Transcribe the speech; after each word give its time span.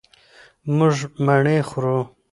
مونږ 0.75 0.95
مڼې 1.25 1.57
خورو. 1.69 1.97